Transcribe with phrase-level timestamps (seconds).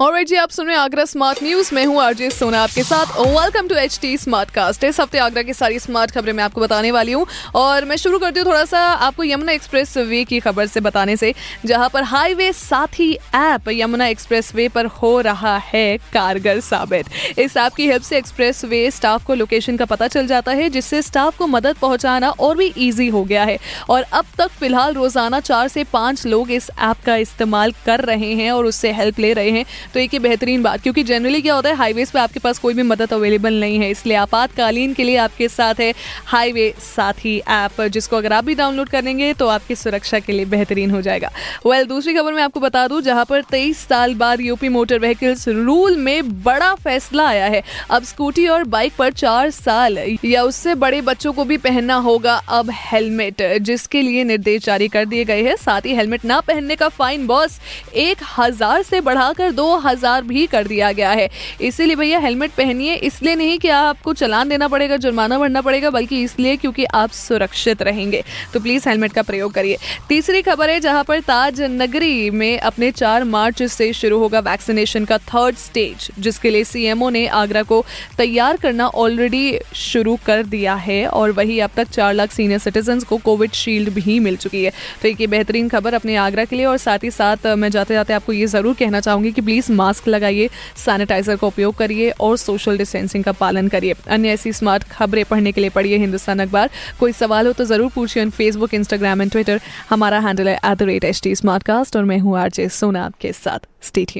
[0.00, 3.10] और जी, आप सुन रहे हैं आगरा स्मार्ट न्यूज़ मैं हूँ आरजे सोना आपके साथ।
[3.18, 6.60] Welcome to H T smart cast इस हफ़्ते आगरा की सारी स्मार्ट खबरें मैं आपको
[6.60, 10.40] बताने वाली हूँ। और मैं शुरू करती हूँ थोड़ा सा आपको यमुना एक्सप्रेस वे की
[10.40, 11.32] खबर से बताने से,
[11.64, 17.56] जहाँ पर हाईवे साथी ऐप यमुना एक्सप्रेस वे पर हो रहा है कारगर साबित। इस
[17.56, 21.02] ऐप की हेल्प से एक्सप्रेस वे स्टाफ को लोकेशन का पता चल जाता है, जिससे
[21.02, 23.58] स्टाफ को मदद पहुंचाना और भी ईजी हो गया है।
[23.90, 28.34] और अब तक फ़िलहाल रोज़ाना चार से पाँच लोग इस ऐप का इस्तेमाल कर रहे
[28.34, 31.68] हैं और उससे हेल्प ले रहे हैं। तो एक बेहतरीन बात क्योंकि जनरली क्या होता
[31.68, 35.16] है हाईवेज पे आपके पास कोई भी मदद अवेलेबल नहीं है इसलिए आपातकालीन के लिए
[35.18, 35.92] आपके साथ है
[36.26, 40.90] हाईवे साथी ऐप जिसको अगर आप भी डाउनलोड करेंगे तो आपकी सुरक्षा के लिए बेहतरीन
[40.90, 41.30] हो जाएगा।
[41.66, 44.98] वेल well, दूसरी खबर मैं आपको बता दूँ जहाँ पर तेईस साल बाद यूपी मोटर
[44.98, 50.42] व्हीकल्स रूल में बड़ा फैसला आया है। अब स्कूटी और बाइक पर चार साल या
[50.42, 55.24] उससे बड़े बच्चों को भी पहनना होगा अब हेलमेट जिसके लिए निर्देश जारी कर दिए
[55.24, 57.58] गए हैं। साथ ही हेलमेट ना पहनने का फाइन बॉस
[57.96, 61.28] एक हज़ार से बढ़ाकर दो हज़ार भी कर दिया गया है।
[61.62, 66.22] इसीलिए भैया हेलमेट पहनिए, इसलिए नहीं कि आपको चलान देना पड़ेगा, जुर्माना भरना पड़ेगा, बल्कि
[66.22, 68.22] इसलिए क्योंकि आप सुरक्षित रहेंगे।
[68.52, 69.76] तो प्लीज़ हेलमेट का प्रयोग करिए।
[70.08, 75.04] तीसरी खबर है जहाँ पर ताज नगरी में अपने चार मार्च से शुरू होगा वैक्सीनेशन
[75.04, 77.84] का थर्ड स्टेज जिसके लिए सीएमओ ने आगरा को
[78.18, 83.00] तैयार करना ऑलरेडी शुरू कर दिया है और वही अब तक चार लाख सीनियर सिटीजन
[83.00, 84.72] को कोविड शील्ड भी मिल चुकी है।
[85.02, 88.12] तो एक बेहतरीन खबर अपने आगरा के लिए और साथ ही साथ, मैं जाते जाते
[88.12, 92.78] आपको ये ज़रूर कहना चाहूँगी कि प्लीज़ मास्क लगाइए सैनिटाइजर का उपयोग करिए और सोशल
[92.78, 97.12] डिस्टेंसिंग का पालन करिए। अन्य ऐसी स्मार्ट खबरें पढ़ने के लिए पढ़िए हिंदुस्तान अखबार। कोई
[97.12, 99.60] सवाल हो तो ज़रूर पूछिए on Facebook Instagram and Twitter
[99.90, 101.34] हमारा हैंडल है at the rate H T
[101.96, 104.12] और मैं हूँ आरजे सोना आपके साथ। स्टेट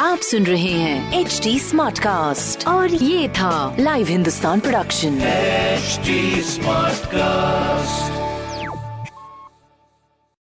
[0.00, 5.18] आप सुन रहे हैं एच डी स्मार्ट कास्ट और ये था live Hindustan production
[5.80, 8.29] HD Smartcast.